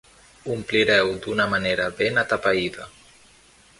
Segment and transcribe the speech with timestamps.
[0.53, 2.89] Omplireu d'una manera ben atapeïda.